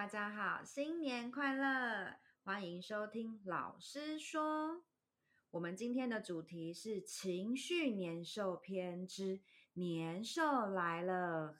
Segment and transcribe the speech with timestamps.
[0.00, 2.16] 大家好，新年快乐！
[2.42, 4.82] 欢迎收听老师说。
[5.50, 9.42] 我们今天的主题是情绪年兽篇之
[9.74, 11.58] 年兽来了。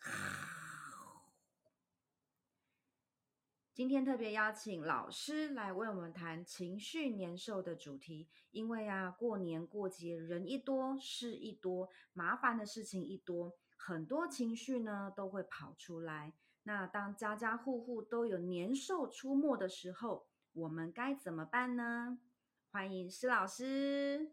[3.74, 16.32] 今天特别邀请老师来为我们谈情绪年兽的主题，因为啊，过年过节人一多，事一多，麻烦的事情一多，很多情绪呢都会跑出来。
[16.62, 22.18] 那当家家户户都有年兽出没的时候，我们该怎么办呢？
[22.70, 24.32] 欢迎施老师。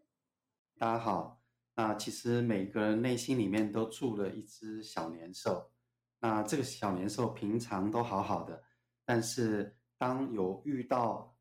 [0.78, 1.40] 大家好。
[1.74, 5.70] 那其实每个人内心里面都住了一只小年兽。
[6.20, 8.62] 那这个小年兽平常都好好的，
[9.06, 11.34] 但是当有遇到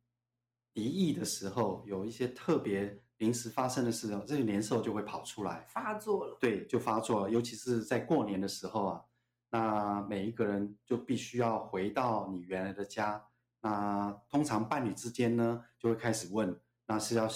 [0.74, 6.38] 敌意的时候，有一些特别临时发生的时候，这个年兽就会跑出来，发作了。
[6.40, 7.30] 对，就发作了。
[7.30, 9.04] 尤其是在过年的时候啊。
[9.50, 13.26] 那每一个人就必须要回到你原来的家。
[13.62, 17.28] 那通常伴侣之间呢，就会开始问：那是要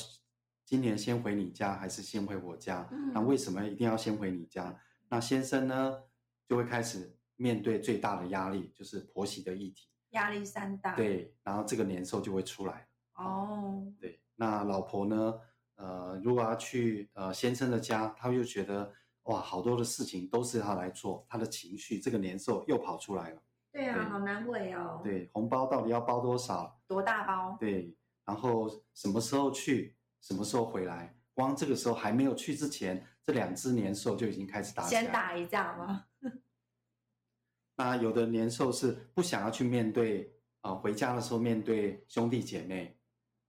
[0.66, 2.88] 今年先回你家，还是先回我家？
[2.92, 3.12] 嗯。
[3.14, 4.78] 那为什么一定要先回你家？
[5.10, 6.04] 那先生呢，
[6.48, 9.88] 就会开始面对最大的压力，就是婆媳的议题。
[10.10, 10.96] 压力山大。
[10.96, 12.88] 对，然后这个年兽就会出来。
[13.16, 13.86] 哦。
[14.00, 15.40] 对，那老婆呢？
[15.76, 18.94] 呃，如果要去呃先生的家，他又觉得。
[19.26, 23.42] 哇，好多的事情都是他来做，他的情绪，这个年兽又跑出来了。
[23.72, 25.00] 对啊，对好难为哦。
[25.04, 26.82] 对，红包到底要包多少？
[26.88, 27.56] 多大包？
[27.60, 31.16] 对，然后什么时候去，什么时候回来？
[31.34, 35.02] 光这个时候还没有去之前，这两只年兽就已经开始打起来。
[35.02, 36.06] 先打一架吗？
[37.78, 43.00] 那有的年兽是不想要去面对啊、呃，回家的时候面对兄弟姐妹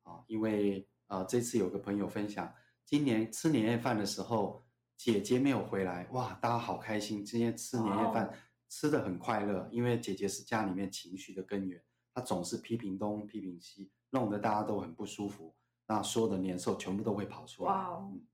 [0.02, 4.61] 啊、呃，因为啊、呃，这次有个朋友分享，今年吃年夜饭的时候。
[5.04, 7.24] 姐姐没有回来，哇，大家好开心！
[7.24, 8.32] 今天吃年夜饭，哦、
[8.68, 11.82] 吃的很快乐，因为姐姐是家里面情绪的根源，
[12.14, 15.56] 她总是批评东批评西，弄得大家都很不舒服。
[15.88, 17.72] 那所有的年兽全部都会跑出来。
[17.72, 18.24] 哇、嗯，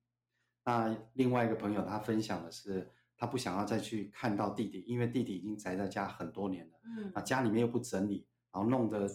[0.66, 6.78] 那另外一个朋友他分享的是，他不想要再去看到弟弟，因为弟弟已经宅在家很多年了。
[6.84, 9.10] 嗯，那家里面又不整理，然后弄得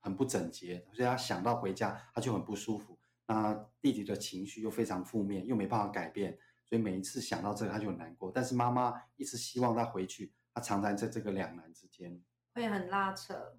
[0.00, 2.98] 很不整洁，所以他想到回家他就很不舒服。
[3.26, 3.52] 那
[3.82, 6.38] 弟弟的情绪又非常负面，又没办法改变。
[6.74, 8.32] 所以每一次想到这个，他就很难过。
[8.34, 12.20] 但是妈妈一直希望他回去，他常常在这个两难之间，
[12.52, 13.56] 会很拉扯。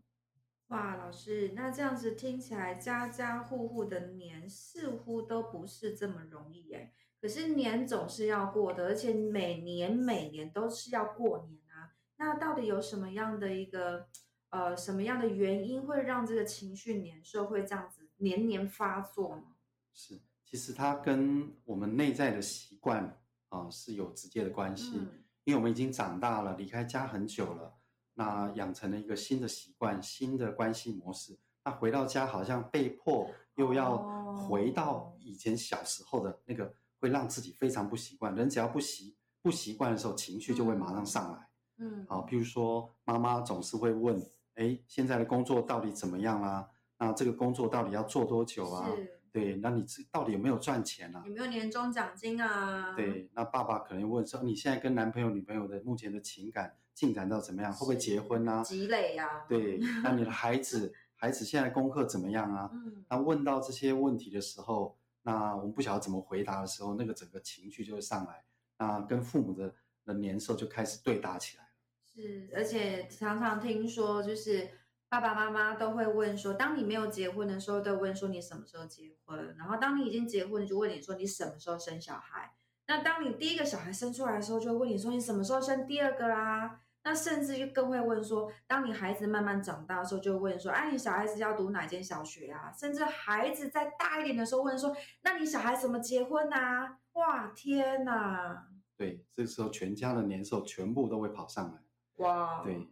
[0.68, 6.92] 哇，老师，那这样子听起来，家家户户的年似乎都不是这么容易诶。
[7.22, 11.96] 可是年总是要过的，而且每年每年都是要过年啊。
[12.18, 14.10] 那到底有什么样的一个
[14.50, 19.56] 呃什么样的原因，会让这个情绪年兽会这样子年年发作呢？
[19.94, 20.20] 是。
[20.46, 23.04] 其实它跟我们内在的习惯
[23.50, 27.74] 啊、呃、是有直接的关系，嗯，因为我们已经长大了，离开家很久了，
[28.14, 31.38] 那养成了一个新的习惯、新的关系模式。
[31.64, 33.98] 那回到家好像被迫又要
[34.36, 38.36] 回到以前小时候的那个，会让自己非常不习惯。
[38.36, 41.50] 人只要不习不习惯的时候，情绪就会马上上来。
[41.78, 44.22] 嗯，好，比如说妈妈总是会问：
[44.54, 46.70] 哎，现在的工作到底怎么样啦？
[47.00, 48.88] 那这个工作到底要做多久啊？
[49.36, 51.22] 对，那你这到底有没有赚钱啊？
[51.26, 52.94] 有没有年终奖金啊？
[52.96, 57.74] 对，那爸爸可能问说，你现在跟男朋友、女朋友的目前的情感进展到怎么样？
[57.74, 58.64] 会不会结婚啊？
[58.64, 59.46] 积累呀、啊。
[59.50, 62.70] 对，那你的 孩子，孩子现在功课怎么样啊？
[62.72, 63.04] 嗯。
[63.10, 68.42] 那问到这些问题的时候，那我们不晓得怎么回答的时候，那个整个情绪就会上来，
[68.78, 69.76] 那跟父母的
[70.06, 71.70] 的年兽就开始对打起来了。
[72.06, 74.70] 是，而且常常听说就是。
[75.08, 79.56] 爸爸妈妈都会问说，当你没有结婚的时候，都问说你什么时候结婚？
[79.58, 82.52] 然后当你已经结婚，就问你说你什么时候生小孩？
[82.88, 86.82] 那当你第一个小孩生出来的时候，就会问你说你什么时候生第二个啦？
[87.04, 92.72] 那甚至就更会问说，当你孩子慢慢长大的时候，就会问说，哎，你小孩子要读哪间小学啊？
[92.78, 96.98] 甚至孩子再大一点的时候，问说，那你小孩怎么结婚啊？
[97.14, 98.68] 哇，天哪！
[98.98, 101.80] 对，这个时候全家的年兽全部都会跑上来。
[102.18, 102.90] 哇，对，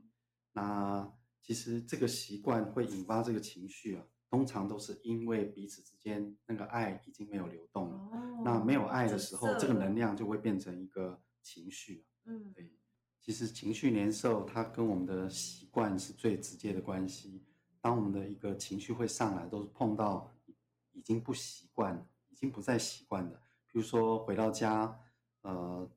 [0.53, 1.11] 那。
[1.43, 7.97] 其实这个习惯会引发这个情绪啊，通常都是因为彼此之间那个爱已经没有流动了。
[7.97, 12.07] 哦、那没有爱的时候，这个能量就会变成一个情绪啊。
[12.25, 12.71] 嗯，对。
[13.19, 17.45] 其实情绪年兽它跟我们的习惯是最直接的关系。
[17.79, 20.31] 当我们的一个情绪会上来，都是碰到
[20.91, 23.35] 已经不习惯、已经不再习惯的。
[23.67, 24.97] 比如说回到家，
[25.41, 25.89] 呃，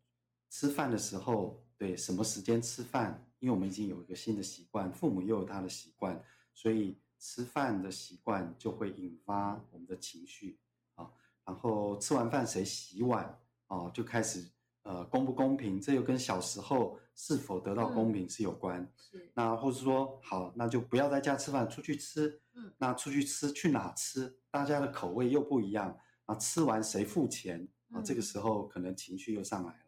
[0.51, 3.26] 吃饭的时候，对，什么时间吃饭？
[3.39, 6.23] 因为我们已经有一个新的习惯，父母又有他的习惯，
[6.53, 10.59] 所以吃饭的习惯就会引发我们的情绪
[10.95, 11.11] 啊。
[11.45, 14.49] 然后吃完饭谁洗碗啊，就开始
[14.83, 18.81] 呃公不公平，这又跟小时候是否得到公平是有关。
[18.81, 19.33] 嗯、是。
[19.35, 22.41] 那或者说好，那就不要在家吃饭，出去吃。
[22.55, 22.73] 嗯。
[22.79, 24.39] 那出去吃去哪吃？
[24.51, 28.01] 大家的口味又不一样啊，吃完谁付钱啊？
[28.01, 29.81] 这个时候可能情绪又上来了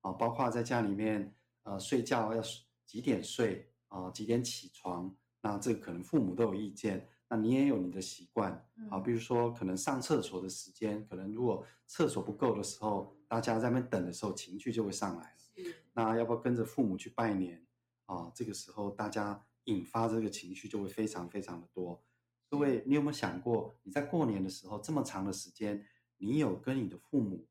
[0.00, 0.12] 啊。
[0.12, 1.34] 包括在家里面
[1.64, 2.42] 呃睡觉要
[2.86, 4.10] 几点睡啊？
[4.10, 5.14] 几点起床？
[5.40, 7.08] 那这个可能父母都有意见。
[7.28, 8.52] 那你也有你的习惯，
[8.90, 15.72] 啊，比如说可能上厕所的时间，可能如果厕所不够的时候，大家在那边等的时候，情绪就会上来了。
[15.94, 17.66] 那要不要跟着父母去拜年？
[18.06, 22.04] 啊，这个时候大家引发这个情绪就会非常非常的多。
[22.50, 25.84] 各位，你有没有想过，你在过年的时候这么长的时间，
[26.18, 27.48] 你有跟你的父母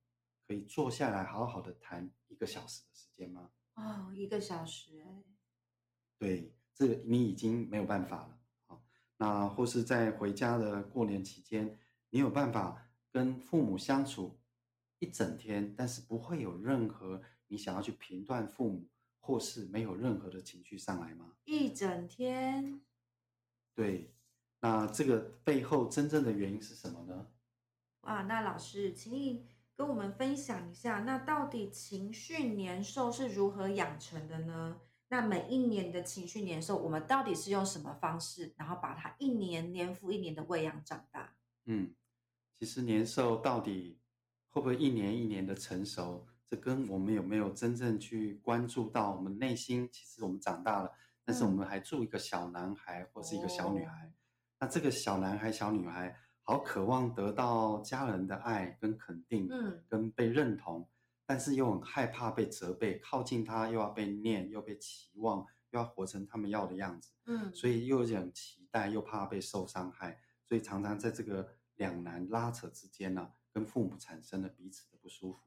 [0.48, 3.50] 可以坐下来好好的谈一个小时的时间吗？
[3.76, 5.24] 哦，一个小时，哎，
[6.18, 8.40] 对，这个你已经没有办法了。
[9.18, 11.80] 那或是在回家的过年期间，
[12.10, 14.40] 你有办法跟父母相处
[15.00, 18.90] 一整天，但是不会有任何你想要去评断父母，
[19.20, 21.34] 或是没有任何的情绪上来吗？
[21.46, 22.82] 一整天。
[23.74, 24.14] 对，
[24.60, 27.28] 那这个背后真正的原因是什么呢？
[28.02, 34.80] 哇，那老师，请你跟我们分享一下，那到底情绪年兽是如何养成的呢？
[35.08, 41.36] 那每一年的情绪年兽，我们到底是用什么方式，然后把它一年年复一年的喂养长大？
[41.66, 41.94] 嗯，
[42.60, 44.00] 其实年兽到底
[44.50, 50.92] 会不会一年一年的成熟，这跟我们有没有真正去关注到我们内心，其实我们长大了，
[51.24, 54.14] 但是我们还住一个小男孩或是一个小女孩，嗯、
[54.60, 60.88] 那这个小男孩、小女孩好渴望得到家人的爱跟肯定，嗯，跟被认同。
[61.26, 65.40] 但是又很害怕被责备，靠近他又要被念，又被期望，
[65.72, 75.40] 又要活成他们要的样子，嗯，所以又有点期待，又怕被受伤害，所以常常在这个两难拉扯之间呢、啊，跟父母产生了彼此的不舒服，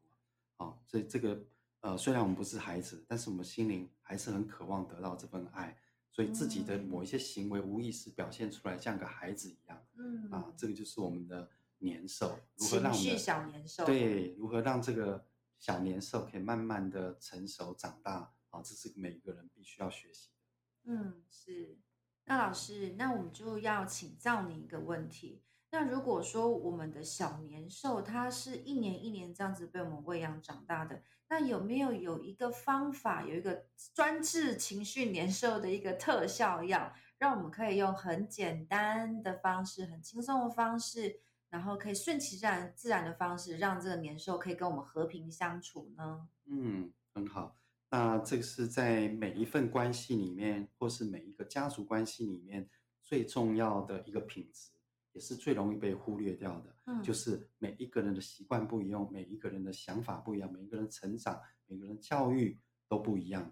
[0.56, 1.44] 啊、哦，所以这个
[1.80, 5.76] 呃，虽然我们不是孩子，但是我们心灵还是很渴望得到这份爱，
[6.16, 15.26] 所以自己的某一些行为无意识表现出来，像个孩子一样，嗯，啊，这个就是我们的年兽，如何让我们的小年兽对，如何让这个。
[15.58, 20.92] 小年兽可以慢慢的成熟长大，啊，这是每一个人必须要学习的。
[20.92, 21.78] 嗯，是。
[22.26, 25.42] 那老师，那我们就要请教你一个问题。
[25.70, 41.20] 那如果说我们的小年兽，它是一年一年这样子被我们喂养长大的，那有没有有一个方法，有一个专治情绪年兽的一个特效药，让我们可以用很简单的方式，很轻松的方式，
[41.50, 46.28] 然后可以顺其自然、自然的方式，让这个年兽可以跟我们和平相处呢？
[46.46, 47.56] 嗯，很好。
[47.90, 52.68] 那这个是在每一份关系里面，或是每一个家族关系里面
[53.02, 54.70] 最重要的一个品质，
[55.16, 56.76] 也是最容易被忽略掉的。
[56.84, 63.50] 嗯，就是每一个人的习惯不一样，每一个人的想法不一样，每一个人成长、每个人教育都不一样。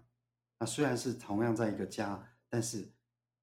[0.59, 2.93] 那虽然是同样在一个家，但是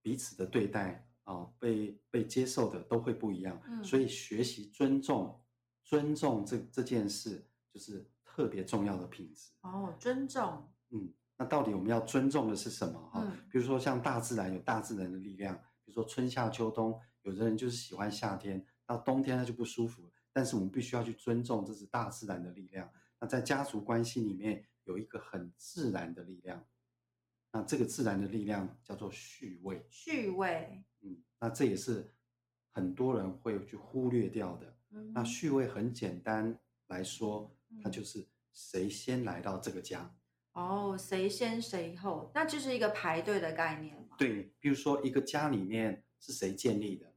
[0.00, 1.08] 彼此的对待。
[1.24, 5.40] 啊、哦，被被接受的都会不一样，嗯、所以学习尊重，
[5.84, 9.52] 尊重这这件事就是特别重要的品质。
[9.60, 13.00] 哦，尊重，嗯，那到底我们要尊重的是什么？
[13.12, 15.54] 哈、嗯，比如说像大自然有大自然的力量，
[15.84, 22.90] 比如说春夏秋冬，有的人就是喜欢夏天，到冬天他就不舒服，但是我们必须要去尊重这是大自然的力量。
[23.20, 26.66] 那在家族关系里面有一个很自然的力量。
[27.54, 32.14] 那这个自然的力量叫做序位，序位，嗯，那这也是
[32.72, 34.74] 很多人会去忽略掉的。
[34.90, 40.14] 嗯，那序位很简单来说，它就是谁先来到这个家。
[40.52, 44.16] 哦，谁先谁后，那就是一个排队的概念嘛。
[44.16, 47.11] 对，比如说一个家里面是谁建立的，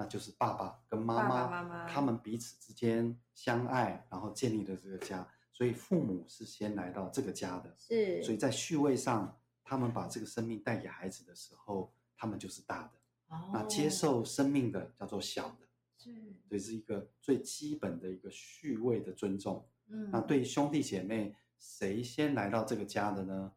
[0.00, 7.76] 那就是爸爸跟妈妈，他们彼此之间相爱，然后建立了这个家，所以父母是先来到这个家的。
[7.78, 9.36] 是，所以在序位上。
[9.62, 12.90] 他们把这个生命带给孩子的时候，他们就是大的。
[13.28, 15.68] 哦，那接受生命的叫做小的。
[15.96, 16.12] 是，
[16.48, 19.64] 所以是一个最基本的一个序位的尊重。
[19.86, 23.52] 嗯，那对兄弟姐妹，谁先来到这个家的呢？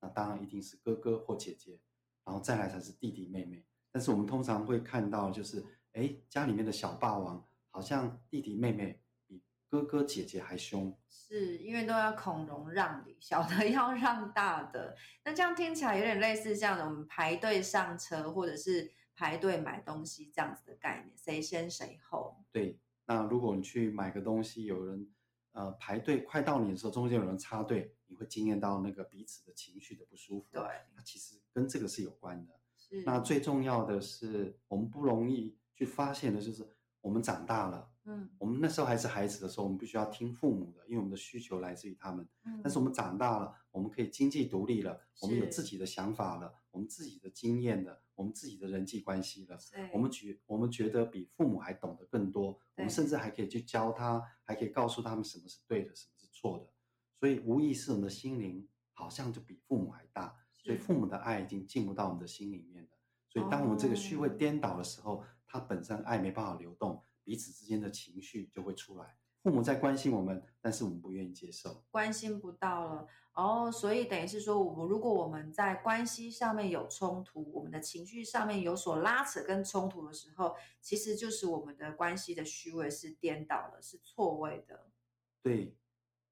[0.00, 1.80] 那当然一定是哥哥或姐姐，
[2.24, 3.66] 然后再来才是弟弟妹妹。
[3.90, 5.64] 但是我们通常会看到，就是
[5.96, 9.42] 哎，家里面的小霸王，好像弟弟妹妹比。
[9.68, 14.96] 哥哥姐姐还凶，是因为都要孔融让梨，小的 要让大的。
[15.24, 22.36] 那这样听起来有点类似这样的我们排队上车，或者是排队买东西这样子的概念，谁先谁后。
[22.52, 25.10] 对，那如果你去买个东西，有人
[25.50, 30.46] 呃排队快到你的时候，中间有人插队，你会惊艳到那个彼此的情绪的不舒服。
[30.52, 30.62] 对，
[30.94, 32.54] 那其实跟这个是有关的。
[32.78, 36.66] 是，那最重要的是，我们不容易去发现的就是
[37.00, 37.88] 我们长大了。
[38.08, 42.26] 嗯，我们那时候还是孩子的时候，我们必须要听父母的，因为我们的需求来自于他们。
[42.44, 49.58] 嗯，但是我们长大了，我们可以经济独立了，我们有自己的想法了，我们自己的经验了，我们自己的人际关系了。
[49.92, 56.72] 我们觉我们觉得比父母还懂得更多，我们甚至还可以去教他，还可以告诉他们什么是对的，什么是错的。
[57.18, 62.90] 所以无意识我们的心灵好像就比父母还大，所以父母的爱已经进入到我们的心里面了。
[63.28, 67.02] 所以当我们这个序位颠倒的时候，它本身爱没办法流动。
[67.24, 84.86] 彼此之间的情绪就会出来，父母在关心我们，但是我们不愿意接受，关心不到了哦，所以等于是说，我们如果我们在关系上面有冲突，我们的情绪上面有所拉扯跟冲突的时候，其实就是我们的关系的虚位是颠倒了，是错位的。
[85.42, 85.76] 对，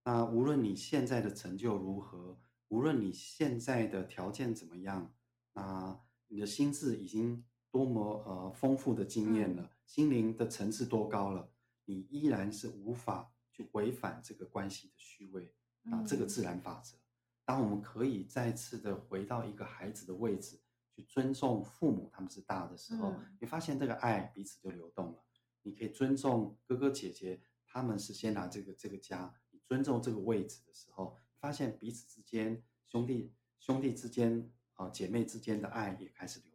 [0.04, 5.12] 那无论你现在的成就如何，无论你现在的条件怎么样，
[5.54, 7.44] 那你的心智已经
[7.74, 9.62] 多么呃丰富的经验了。
[9.62, 11.46] 嗯心灵的层次多高了，
[11.84, 15.52] 你依然是无法去违反这个关系的虚位
[15.90, 16.96] 啊，这个自然法则。
[17.44, 20.58] 当我们可以再次的回到一个孩子的位置，
[20.90, 25.22] 去尊重父母，他们是大的时候，你发现这个爱彼此就流动了。
[25.62, 36.53] 你可以尊重哥哥姐姐，他们是先拿这个这个家，你尊重这个位置的时候，发现彼此之间兄弟兄弟之间啊姐妹之间的爱也开始流动。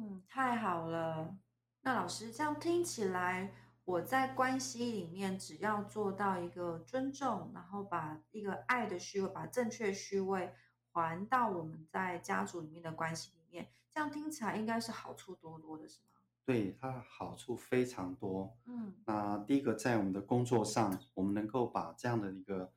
[0.00, 1.36] 嗯，太好了。
[1.80, 3.52] 那老师这样听起来，
[3.84, 10.54] 我在关系里面只要做到一个尊重，然后把一个爱的虚位，把正确虚位
[10.92, 16.20] 还到我们在家族里面的关系里面，这样听起来应该是好处多多的，是吗？
[16.44, 18.56] 对，它好处非常多。
[18.66, 22.72] 嗯，那第一个在我们的工作上，我们能够把这样的一个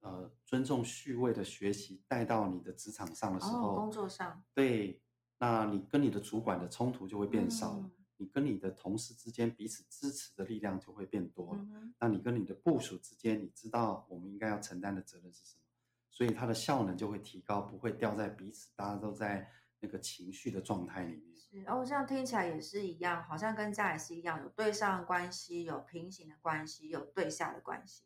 [0.00, 5.00] 呃尊重序位的学习带到你的职场上的时候，哦，工作上，对，
[5.38, 7.80] 那你跟你的主管的冲突就会变少了。
[7.80, 11.60] 嗯你跟你的同事之间彼此支持的力量就会变多了。
[11.60, 15.62] 嗯、那你跟你的部属之间，你知道我们应该要承担的责任是什么，
[16.10, 19.50] 所以它的效能就会提高，不会掉在彼此大家都在
[19.80, 21.34] 那个情绪的状态里面。
[21.34, 28.04] 是哦，这样听起来也是一样，好像跟家也是一样，有对上的关系，有平行的关系，有对下的关系。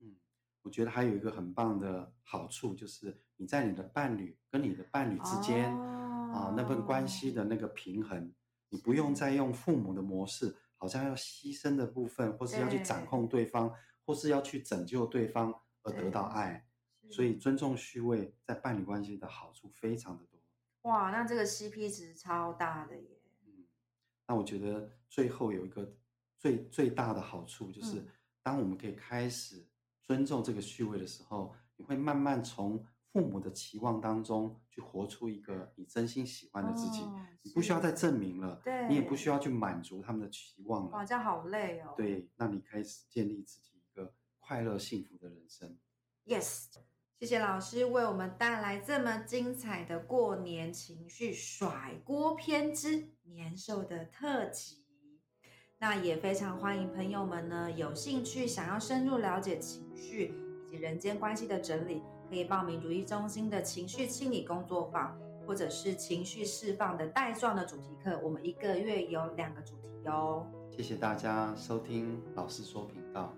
[0.00, 0.16] 嗯，
[0.62, 8.32] 我觉得还有一个很棒的好处，就是你在你的伴侣跟你的伴侣之间、哦、啊，那份关系的那个平衡。
[8.72, 13.74] 你不用再用父母的模式，好像要牺牲的部分，或是要去掌控对方，
[14.06, 16.66] 或是要去拯救对方而得到爱。
[17.10, 20.40] 所以尊重序位在伴侣关系的好处非常的多。
[20.82, 23.20] 哇，那这个 CP 值超大的耶。
[23.44, 23.66] 嗯，
[24.28, 25.96] 那我觉得最后有一个
[26.38, 28.06] 最最大的好处，就是
[28.42, 29.66] 当我们可以开始
[30.02, 32.84] 尊重这个序位的时候，你会慢慢从。
[33.12, 40.90] 父母的期望当中，去活出一个你真心喜欢的自己，哦、你不需要再证明了，对，你也不需要去满足他们的期望了。
[40.92, 41.94] 哇，这样好累哦。
[41.96, 45.76] 对，那你开始建立自己一个快乐幸福的人生。
[46.24, 46.66] Yes，
[47.18, 54.84] 谢谢老师为我们带来这么精彩的过年情绪甩锅篇之年兽的特辑。
[55.78, 60.34] 那也非常欢迎朋友们呢，有兴趣想要深入了解情绪
[60.66, 62.02] 以及人间关系的整理。
[62.30, 68.20] 可以报名如意中心的情绪清理工作坊，或者是情绪释放的带状的主题课。
[68.22, 70.46] 我们一个月有两个主题哟。
[70.70, 73.34] 谢谢大家收听老师说频道。